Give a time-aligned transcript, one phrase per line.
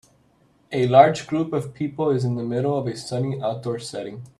[0.71, 4.23] A large group of people is in the middle of a sunny outdoor setting.